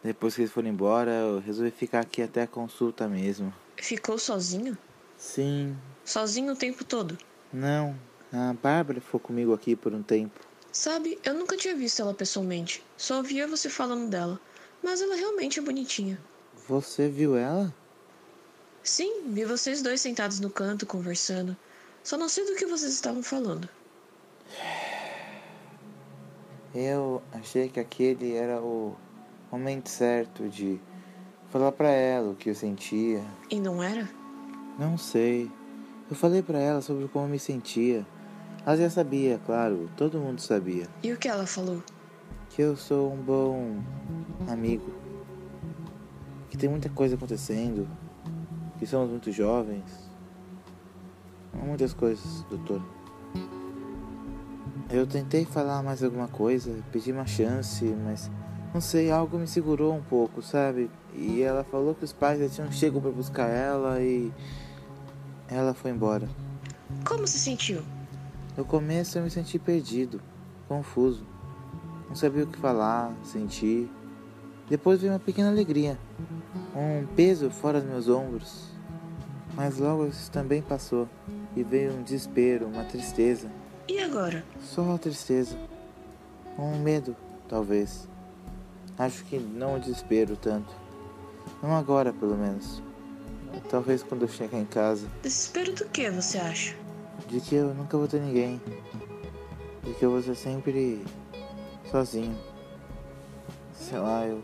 Depois 0.02 0.34
que 0.34 0.40
eles 0.40 0.50
foram 0.50 0.68
embora, 0.68 1.10
eu 1.10 1.40
resolvi 1.40 1.70
ficar 1.70 2.00
aqui 2.00 2.22
até 2.22 2.40
a 2.40 2.46
consulta 2.46 3.06
mesmo. 3.06 3.52
Ficou 3.76 4.18
sozinho? 4.18 4.78
Sim. 5.18 5.76
Sozinho 6.06 6.54
o 6.54 6.56
tempo 6.56 6.82
todo? 6.86 7.18
Não. 7.52 7.94
A 8.32 8.52
Bárbara 8.52 9.00
ficou 9.00 9.18
comigo 9.18 9.54
aqui 9.54 9.74
por 9.74 9.94
um 9.94 10.02
tempo. 10.02 10.40
Sabe, 10.70 11.18
eu 11.24 11.32
nunca 11.32 11.56
tinha 11.56 11.74
visto 11.74 12.02
ela 12.02 12.12
pessoalmente. 12.12 12.84
Só 12.96 13.16
ouvia 13.16 13.46
você 13.46 13.70
falando 13.70 14.10
dela. 14.10 14.38
Mas 14.82 15.00
ela 15.00 15.16
realmente 15.16 15.58
é 15.58 15.62
bonitinha. 15.62 16.20
Você 16.68 17.08
viu 17.08 17.36
ela? 17.36 17.74
Sim, 18.82 19.22
vi 19.26 19.44
vocês 19.44 19.82
dois 19.82 20.00
sentados 20.00 20.40
no 20.40 20.50
canto 20.50 20.86
conversando. 20.86 21.56
Só 22.02 22.16
não 22.16 22.28
sei 22.28 22.44
do 22.44 22.54
que 22.54 22.66
vocês 22.66 22.92
estavam 22.92 23.22
falando. 23.22 23.68
Eu 26.74 27.22
achei 27.32 27.68
que 27.68 27.80
aquele 27.80 28.34
era 28.34 28.60
o 28.60 28.94
momento 29.50 29.88
certo 29.88 30.48
de 30.48 30.78
falar 31.50 31.72
para 31.72 31.88
ela 31.88 32.30
o 32.30 32.34
que 32.34 32.50
eu 32.50 32.54
sentia. 32.54 33.24
E 33.50 33.58
não 33.58 33.82
era? 33.82 34.08
Não 34.78 34.96
sei. 34.98 35.50
Eu 36.10 36.16
falei 36.16 36.42
para 36.42 36.58
ela 36.58 36.80
sobre 36.80 37.08
como 37.08 37.26
me 37.26 37.38
sentia. 37.38 38.06
Ela 38.68 38.76
já 38.76 38.90
sabia, 38.90 39.40
claro, 39.46 39.88
todo 39.96 40.18
mundo 40.18 40.42
sabia. 40.42 40.86
E 41.02 41.10
o 41.10 41.16
que 41.16 41.26
ela 41.26 41.46
falou? 41.46 41.82
Que 42.50 42.60
eu 42.60 42.76
sou 42.76 43.10
um 43.10 43.16
bom 43.16 43.78
amigo. 44.46 44.92
Que 46.50 46.58
tem 46.58 46.68
muita 46.68 46.90
coisa 46.90 47.14
acontecendo. 47.14 47.88
Que 48.78 48.86
somos 48.86 49.08
muito 49.08 49.32
jovens. 49.32 50.10
Muitas 51.54 51.94
coisas, 51.94 52.44
doutor. 52.50 52.82
Eu 54.90 55.06
tentei 55.06 55.46
falar 55.46 55.82
mais 55.82 56.04
alguma 56.04 56.28
coisa, 56.28 56.70
pedi 56.92 57.10
uma 57.10 57.26
chance, 57.26 57.86
mas 58.04 58.30
não 58.74 58.82
sei, 58.82 59.10
algo 59.10 59.38
me 59.38 59.46
segurou 59.46 59.94
um 59.94 60.02
pouco, 60.02 60.42
sabe? 60.42 60.90
E 61.14 61.40
ela 61.40 61.64
falou 61.64 61.94
que 61.94 62.04
os 62.04 62.12
pais 62.12 62.38
já 62.38 62.50
tinham 62.50 62.70
chegado 62.70 63.00
para 63.00 63.12
buscar 63.12 63.48
ela 63.48 63.98
e 64.02 64.30
ela 65.48 65.72
foi 65.72 65.90
embora. 65.90 66.28
Como 67.06 67.26
se 67.26 67.38
sentiu? 67.38 67.82
No 68.58 68.64
começo 68.64 69.16
eu 69.16 69.22
me 69.22 69.30
senti 69.30 69.56
perdido, 69.56 70.20
confuso. 70.66 71.24
Não 72.08 72.16
sabia 72.16 72.42
o 72.42 72.46
que 72.48 72.58
falar, 72.58 73.14
sentir. 73.22 73.88
Depois 74.68 75.00
veio 75.00 75.12
uma 75.12 75.20
pequena 75.20 75.48
alegria, 75.48 75.96
um 76.74 77.06
peso 77.14 77.52
fora 77.52 77.80
dos 77.80 77.88
meus 77.88 78.08
ombros. 78.08 78.64
Mas 79.54 79.78
logo 79.78 80.08
isso 80.08 80.28
também 80.32 80.60
passou 80.60 81.08
e 81.54 81.62
veio 81.62 81.92
um 81.92 82.02
desespero, 82.02 82.66
uma 82.66 82.82
tristeza. 82.82 83.48
E 83.86 84.00
agora? 84.00 84.44
Só 84.60 84.92
a 84.92 84.98
tristeza. 84.98 85.56
Um 86.58 86.82
medo, 86.82 87.14
talvez. 87.48 88.08
Acho 88.98 89.24
que 89.26 89.38
não 89.38 89.76
o 89.76 89.78
desespero 89.78 90.36
tanto. 90.36 90.74
Não 91.62 91.76
agora, 91.76 92.12
pelo 92.12 92.36
menos. 92.36 92.82
Talvez 93.70 94.02
quando 94.02 94.22
eu 94.22 94.28
chegar 94.28 94.58
em 94.58 94.66
casa. 94.66 95.06
Desespero 95.22 95.72
do 95.76 95.84
que 95.84 96.10
você 96.10 96.38
acha? 96.38 96.87
De 97.26 97.40
que 97.40 97.54
eu 97.54 97.74
nunca 97.74 97.96
vou 97.96 98.06
ter 98.06 98.20
ninguém. 98.20 98.60
De 99.82 99.92
que 99.94 100.04
eu 100.04 100.10
vou 100.10 100.22
ser 100.22 100.34
sempre 100.34 101.04
sozinho. 101.90 102.36
Sei 103.74 103.98
lá, 103.98 104.26
eu 104.26 104.42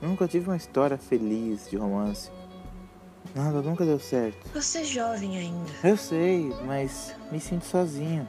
nunca 0.00 0.26
tive 0.28 0.48
uma 0.48 0.56
história 0.56 0.96
feliz 0.96 1.68
de 1.68 1.76
romance. 1.76 2.30
Nada 3.34 3.60
nunca 3.60 3.84
deu 3.84 3.98
certo. 3.98 4.48
Você 4.54 4.78
é 4.78 4.84
jovem 4.84 5.36
ainda. 5.36 5.70
Eu 5.84 5.96
sei, 5.96 6.52
mas 6.64 7.14
me 7.30 7.38
sinto 7.38 7.66
sozinho. 7.66 8.26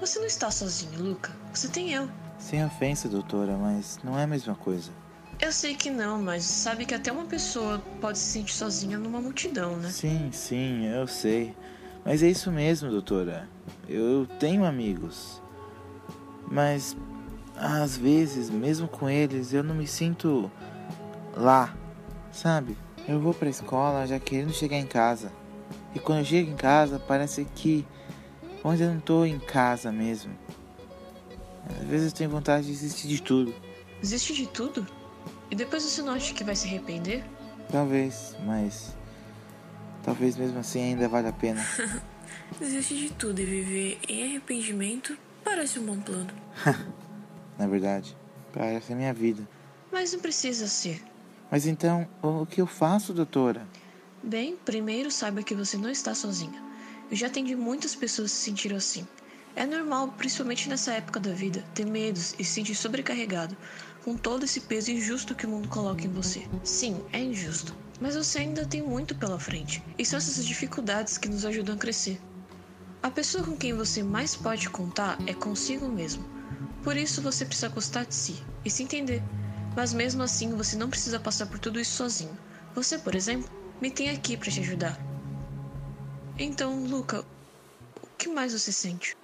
Você 0.00 0.18
não 0.18 0.26
está 0.26 0.50
sozinho, 0.50 1.02
Luca. 1.02 1.30
Você 1.52 1.68
tem 1.68 1.92
eu. 1.92 2.08
Sem 2.38 2.64
ofensa, 2.64 3.08
doutora, 3.08 3.56
mas 3.56 3.98
não 4.02 4.18
é 4.18 4.24
a 4.24 4.26
mesma 4.26 4.54
coisa. 4.54 4.90
Eu 5.40 5.52
sei 5.52 5.74
que 5.74 5.90
não, 5.90 6.20
mas 6.20 6.44
sabe 6.44 6.84
que 6.84 6.94
até 6.94 7.10
uma 7.10 7.24
pessoa 7.24 7.82
pode 8.00 8.18
se 8.18 8.24
sentir 8.32 8.52
sozinha 8.52 8.98
numa 8.98 9.20
multidão, 9.20 9.76
né? 9.76 9.88
Sim, 9.90 10.30
sim, 10.32 10.86
eu 10.86 11.06
sei. 11.06 11.54
Mas 12.04 12.22
é 12.22 12.28
isso 12.28 12.50
mesmo, 12.50 12.90
doutora. 12.90 13.48
Eu 13.88 14.26
tenho 14.38 14.64
amigos. 14.64 15.42
Mas 16.50 16.96
às 17.56 17.96
vezes, 17.96 18.48
mesmo 18.48 18.88
com 18.88 19.08
eles, 19.08 19.52
eu 19.52 19.62
não 19.62 19.74
me 19.74 19.86
sinto 19.86 20.50
lá, 21.36 21.74
sabe? 22.32 22.76
Eu 23.06 23.20
vou 23.20 23.34
pra 23.34 23.48
escola 23.48 24.06
já 24.06 24.18
querendo 24.18 24.52
chegar 24.52 24.78
em 24.78 24.86
casa. 24.86 25.30
E 25.94 25.98
quando 25.98 26.20
eu 26.20 26.24
chego 26.24 26.50
em 26.50 26.56
casa, 26.56 26.98
parece 26.98 27.44
que 27.54 27.86
onde 28.64 28.82
eu 28.82 28.92
não 28.92 29.00
tô 29.00 29.24
em 29.24 29.38
casa 29.38 29.92
mesmo. 29.92 30.32
Às 31.80 31.86
vezes 31.86 32.12
eu 32.12 32.16
tenho 32.16 32.30
vontade 32.30 32.66
de 32.66 32.72
desistir 32.72 33.08
de 33.08 33.22
tudo. 33.22 33.54
Desistir 34.00 34.34
de 34.34 34.46
tudo? 34.46 34.86
E 35.50 35.54
depois 35.54 35.82
você 35.82 36.02
não 36.02 36.12
acha 36.12 36.32
que 36.32 36.44
vai 36.44 36.56
se 36.56 36.66
arrepender? 36.66 37.24
Talvez, 37.70 38.36
mas. 38.44 38.96
Talvez 40.02 40.36
mesmo 40.36 40.58
assim 40.58 40.80
ainda 40.80 41.08
vale 41.08 41.28
a 41.28 41.32
pena. 41.32 41.64
Desistir 42.58 42.96
de 42.96 43.12
tudo 43.12 43.40
e 43.40 43.44
viver 43.44 43.98
em 44.08 44.24
arrependimento 44.24 45.16
parece 45.44 45.78
um 45.78 45.86
bom 45.86 46.00
plano. 46.00 46.30
Na 47.58 47.66
verdade, 47.66 48.16
parece 48.52 48.92
a 48.92 48.96
minha 48.96 49.12
vida. 49.12 49.46
Mas 49.92 50.12
não 50.12 50.20
precisa 50.20 50.66
ser. 50.66 51.02
Mas 51.50 51.66
então, 51.66 52.08
o 52.22 52.46
que 52.46 52.60
eu 52.60 52.66
faço, 52.66 53.12
doutora? 53.12 53.66
Bem, 54.22 54.56
primeiro 54.56 55.10
saiba 55.10 55.42
que 55.42 55.54
você 55.54 55.76
não 55.76 55.90
está 55.90 56.14
sozinha. 56.14 56.62
Eu 57.10 57.16
já 57.16 57.26
atendi 57.26 57.56
muitas 57.56 57.94
pessoas 57.94 58.30
que 58.30 58.36
se 58.36 58.44
sentiram 58.44 58.76
assim. 58.76 59.06
É 59.56 59.66
normal, 59.66 60.14
principalmente 60.16 60.68
nessa 60.68 60.92
época 60.92 61.18
da 61.18 61.32
vida, 61.32 61.64
ter 61.74 61.84
medos 61.84 62.34
e 62.38 62.44
se 62.44 62.52
sentir 62.52 62.74
sobrecarregado 62.74 63.56
com 64.04 64.16
todo 64.16 64.44
esse 64.44 64.60
peso 64.60 64.90
injusto 64.90 65.34
que 65.34 65.46
o 65.46 65.48
mundo 65.48 65.68
coloca 65.68 66.04
em 66.06 66.12
você. 66.12 66.46
Sim, 66.64 67.04
é 67.12 67.20
injusto, 67.20 67.74
mas 68.00 68.16
você 68.16 68.38
ainda 68.38 68.64
tem 68.64 68.82
muito 68.82 69.14
pela 69.14 69.38
frente, 69.38 69.82
e 69.98 70.04
são 70.04 70.16
essas 70.16 70.44
dificuldades 70.44 71.18
que 71.18 71.28
nos 71.28 71.44
ajudam 71.44 71.74
a 71.74 71.78
crescer. 71.78 72.20
A 73.02 73.10
pessoa 73.10 73.44
com 73.44 73.56
quem 73.56 73.72
você 73.72 74.02
mais 74.02 74.36
pode 74.36 74.68
contar 74.68 75.18
é 75.26 75.32
consigo 75.32 75.88
mesmo. 75.88 76.22
Por 76.82 76.96
isso 76.96 77.22
você 77.22 77.44
precisa 77.44 77.68
gostar 77.68 78.04
de 78.04 78.14
si 78.14 78.42
e 78.64 78.70
se 78.70 78.82
entender. 78.82 79.22
Mas 79.74 79.92
mesmo 79.92 80.22
assim, 80.22 80.54
você 80.54 80.76
não 80.76 80.90
precisa 80.90 81.18
passar 81.18 81.46
por 81.46 81.58
tudo 81.58 81.80
isso 81.80 81.96
sozinho. 81.96 82.36
Você, 82.74 82.98
por 82.98 83.14
exemplo, 83.14 83.50
me 83.80 83.90
tem 83.90 84.10
aqui 84.10 84.36
para 84.36 84.50
te 84.50 84.60
ajudar. 84.60 84.98
Então, 86.38 86.84
Luca, 86.86 87.24
o 88.02 88.06
que 88.18 88.28
mais 88.28 88.52
você 88.52 88.72
sente? 88.72 89.14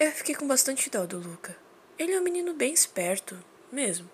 Eu 0.00 0.12
fiquei 0.12 0.32
com 0.32 0.46
bastante 0.46 0.88
dó 0.88 1.04
do 1.06 1.18
Luca. 1.18 1.56
Ele 1.98 2.12
é 2.12 2.20
um 2.20 2.22
menino 2.22 2.54
bem 2.54 2.72
esperto, 2.72 3.36
mesmo. 3.72 4.08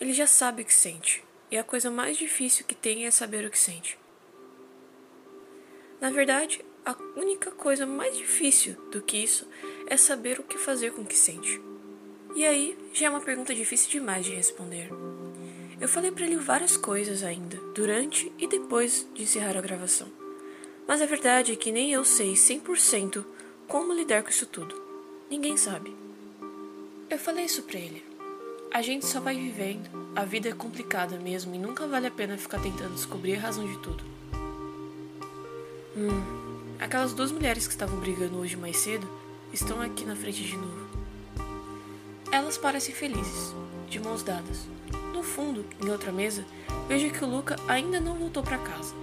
Ele 0.00 0.12
já 0.12 0.26
sabe 0.26 0.62
o 0.62 0.64
que 0.64 0.74
sente, 0.74 1.22
e 1.52 1.56
a 1.56 1.62
coisa 1.62 1.88
mais 1.88 2.16
difícil 2.16 2.64
que 2.66 2.74
tem 2.74 3.06
é 3.06 3.12
saber 3.12 3.46
o 3.46 3.50
que 3.50 3.58
sente. 3.58 3.96
Na 6.00 6.10
verdade, 6.10 6.64
a 6.84 6.96
única 7.14 7.52
coisa 7.52 7.86
mais 7.86 8.16
difícil 8.16 8.74
do 8.90 9.00
que 9.00 9.16
isso 9.16 9.48
é 9.86 9.96
saber 9.96 10.40
o 10.40 10.42
que 10.42 10.58
fazer 10.58 10.90
com 10.90 11.02
o 11.02 11.06
que 11.06 11.16
sente. 11.16 11.62
E 12.34 12.44
aí 12.44 12.76
já 12.92 13.06
é 13.06 13.10
uma 13.10 13.20
pergunta 13.20 13.54
difícil 13.54 13.90
demais 13.92 14.26
de 14.26 14.34
responder. 14.34 14.90
Eu 15.80 15.88
falei 15.88 16.10
para 16.10 16.24
ele 16.26 16.38
várias 16.38 16.76
coisas 16.76 17.22
ainda, 17.22 17.56
durante 17.72 18.32
e 18.36 18.48
depois 18.48 19.06
de 19.14 19.22
encerrar 19.22 19.56
a 19.56 19.62
gravação. 19.62 20.10
Mas 20.88 21.00
a 21.00 21.06
verdade 21.06 21.52
é 21.52 21.56
que 21.56 21.70
nem 21.70 21.92
eu 21.92 22.04
sei 22.04 22.32
100% 22.32 23.24
como 23.68 23.92
lidar 23.92 24.24
com 24.24 24.30
isso 24.30 24.46
tudo. 24.46 24.83
Ninguém 25.34 25.56
sabe. 25.56 25.92
Eu 27.10 27.18
falei 27.18 27.46
isso 27.46 27.64
pra 27.64 27.76
ele. 27.76 28.04
A 28.72 28.80
gente 28.80 29.04
só 29.04 29.18
vai 29.18 29.34
vivendo. 29.34 29.90
A 30.14 30.24
vida 30.24 30.48
é 30.48 30.52
complicada 30.52 31.18
mesmo 31.18 31.52
e 31.56 31.58
nunca 31.58 31.88
vale 31.88 32.06
a 32.06 32.10
pena 32.10 32.38
ficar 32.38 32.60
tentando 32.60 32.94
descobrir 32.94 33.34
a 33.34 33.40
razão 33.40 33.66
de 33.66 33.76
tudo. 33.78 34.04
Hum, 35.96 36.76
aquelas 36.78 37.12
duas 37.12 37.32
mulheres 37.32 37.66
que 37.66 37.72
estavam 37.72 37.98
brigando 37.98 38.38
hoje 38.38 38.56
mais 38.56 38.76
cedo 38.76 39.10
estão 39.52 39.80
aqui 39.80 40.04
na 40.04 40.14
frente 40.14 40.40
de 40.40 40.56
novo. 40.56 40.86
Elas 42.30 42.56
parecem 42.56 42.94
felizes, 42.94 43.52
de 43.90 43.98
mãos 43.98 44.22
dadas. 44.22 44.68
No 45.12 45.24
fundo, 45.24 45.66
em 45.84 45.90
outra 45.90 46.12
mesa, 46.12 46.44
vejo 46.86 47.10
que 47.10 47.24
o 47.24 47.28
Luca 47.28 47.56
ainda 47.66 47.98
não 47.98 48.14
voltou 48.14 48.44
para 48.44 48.56
casa. 48.56 48.94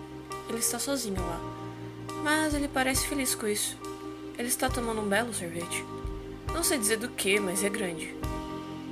Ele 0.47 0.59
está 0.59 0.79
sozinho 0.79 1.19
lá. 1.19 1.41
Mas 2.23 2.53
ele 2.53 2.69
parece 2.69 3.05
feliz 3.05 3.35
com 3.35 3.47
isso. 3.47 3.77
Ele 4.37 4.47
está 4.47 4.69
tomando 4.69 5.01
um 5.01 5.09
belo 5.09 5.33
sorvete. 5.33 5.83
Não 6.53 6.63
sei 6.63 6.77
dizer 6.77 6.97
do 6.97 7.09
que, 7.09 7.39
mas 7.39 7.63
é 7.63 7.69
grande. 7.69 8.15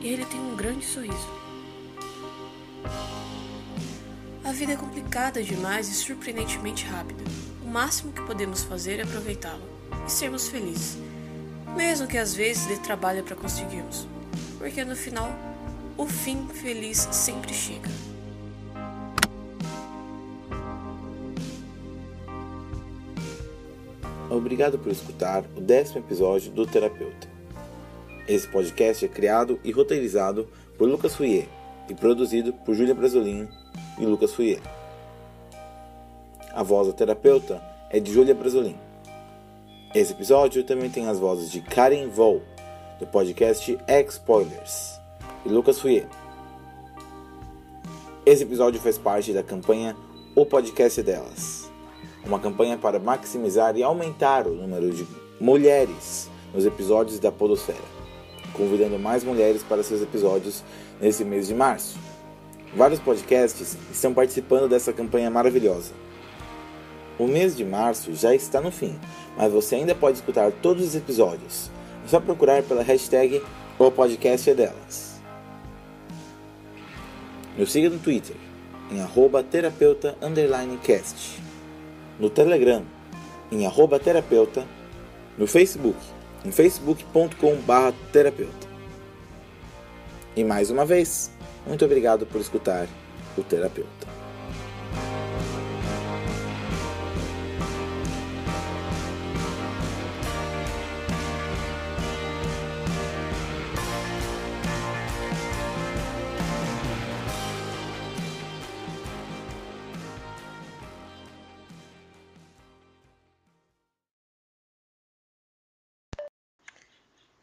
E 0.01 0.07
ele 0.07 0.25
tem 0.25 0.39
um 0.39 0.55
grande 0.55 0.85
sorriso. 0.85 1.39
A 4.43 4.51
vida 4.51 4.73
é 4.73 4.75
complicada 4.75 5.43
demais 5.43 5.89
e 5.89 5.93
surpreendentemente 5.93 6.85
rápida. 6.85 7.23
O 7.63 7.67
máximo 7.67 8.11
que 8.11 8.21
podemos 8.23 8.63
fazer 8.63 8.99
é 8.99 9.03
aproveitá-la 9.03 9.61
e 10.07 10.11
sermos 10.11 10.47
felizes, 10.47 10.97
mesmo 11.75 12.07
que 12.07 12.17
às 12.17 12.33
vezes 12.33 12.65
dê 12.65 12.77
trabalho 12.77 13.23
para 13.23 13.35
conseguirmos, 13.35 14.07
porque 14.57 14.83
no 14.83 14.95
final, 14.95 15.29
o 15.95 16.07
fim 16.07 16.47
feliz 16.47 17.07
sempre 17.11 17.53
chega. 17.53 17.89
Obrigado 24.31 24.79
por 24.79 24.91
escutar 24.91 25.43
o 25.55 25.61
décimo 25.61 25.99
episódio 25.99 26.51
do 26.51 26.65
Terapeuta. 26.65 27.38
Esse 28.29 28.47
podcast 28.47 29.03
é 29.03 29.07
criado 29.07 29.59
e 29.63 29.71
roteirizado 29.71 30.47
por 30.77 30.87
Lucas 30.87 31.15
Fouier 31.15 31.47
e 31.89 31.95
produzido 31.95 32.53
por 32.53 32.75
Júlia 32.75 32.93
Brasolin 32.93 33.47
e 33.97 34.05
Lucas 34.05 34.35
Fouier. 34.35 34.61
A 36.53 36.61
voz 36.61 36.85
da 36.85 36.93
terapeuta 36.93 37.59
é 37.89 37.99
de 37.99 38.13
Júlia 38.13 38.35
Brasolin. 38.35 38.75
Esse 39.95 40.13
episódio 40.13 40.63
também 40.63 40.91
tem 40.91 41.07
as 41.07 41.17
vozes 41.17 41.49
de 41.49 41.59
Karen 41.59 42.07
Vol, 42.09 42.43
do 42.99 43.07
podcast 43.07 43.75
X-Spoilers, 43.87 44.99
e 45.43 45.49
Lucas 45.49 45.79
Fouier. 45.79 46.05
Esse 48.27 48.43
episódio 48.43 48.79
faz 48.79 48.99
parte 48.99 49.33
da 49.33 49.41
campanha 49.41 49.97
O 50.35 50.45
Podcast 50.45 51.01
Delas, 51.01 51.67
uma 52.23 52.39
campanha 52.39 52.77
para 52.77 52.99
maximizar 52.99 53.75
e 53.75 53.81
aumentar 53.81 54.45
o 54.45 54.53
número 54.53 54.91
de 54.91 55.07
mulheres 55.41 56.29
nos 56.53 56.63
episódios 56.63 57.17
da 57.17 57.31
Podosfera 57.31 57.98
convidando 58.53 58.99
mais 58.99 59.23
mulheres 59.23 59.63
para 59.63 59.83
seus 59.83 60.01
episódios 60.01 60.63
nesse 60.99 61.23
mês 61.23 61.47
de 61.47 61.53
março. 61.53 61.97
Vários 62.75 62.99
podcasts 62.99 63.77
estão 63.91 64.13
participando 64.13 64.69
dessa 64.69 64.93
campanha 64.93 65.29
maravilhosa. 65.29 65.91
O 67.17 67.27
mês 67.27 67.55
de 67.55 67.65
março 67.65 68.13
já 68.13 68.33
está 68.33 68.61
no 68.61 68.71
fim, 68.71 68.97
mas 69.35 69.51
você 69.51 69.75
ainda 69.75 69.95
pode 69.95 70.17
escutar 70.17 70.51
todos 70.51 70.85
os 70.85 70.95
episódios. 70.95 71.69
É 72.05 72.07
só 72.07 72.19
procurar 72.19 72.63
pela 72.63 72.83
hashtag 72.83 73.41
O 73.77 73.91
Podcast 73.91 74.49
é 74.49 74.53
Delas. 74.53 75.19
Nos 77.57 77.71
siga 77.71 77.89
no 77.89 77.99
Twitter, 77.99 78.35
em 78.89 79.01
arroba 79.01 79.43
terapeuta 79.43 80.15
cast. 80.81 81.41
No 82.19 82.29
Telegram, 82.29 82.83
em 83.51 83.65
arroba 83.65 83.99
terapeuta. 83.99 84.65
No 85.37 85.47
Facebook, 85.47 85.97
em 86.45 86.51
facebook.com.br 86.51 87.93
terapeuta. 88.11 88.67
E 90.35 90.43
mais 90.43 90.69
uma 90.71 90.85
vez, 90.85 91.31
muito 91.67 91.83
obrigado 91.83 92.25
por 92.25 92.39
escutar 92.39 92.87
o 93.37 93.43
terapeuta. 93.43 94.18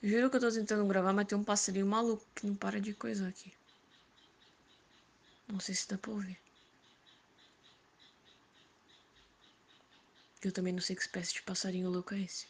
Juro 0.07 0.31
que 0.31 0.37
eu 0.37 0.41
tô 0.41 0.53
tentando 0.53 0.87
gravar, 0.87 1.13
mas 1.13 1.27
tem 1.27 1.37
um 1.37 1.43
passarinho 1.43 1.85
maluco 1.85 2.25
que 2.33 2.47
não 2.47 2.55
para 2.55 2.81
de 2.81 2.95
coisar 2.95 3.27
aqui. 3.27 3.53
Não 5.49 5.59
sei 5.59 5.75
se 5.75 5.89
dá 5.89 5.99
pra 5.99 6.13
ouvir. 6.13 6.39
Eu 10.45 10.53
também 10.53 10.73
não 10.73 10.81
sei 10.81 10.95
que 10.95 11.03
espécie 11.03 11.35
de 11.35 11.43
passarinho 11.43 11.91
louco 11.91 12.15
é 12.15 12.21
esse. 12.21 12.47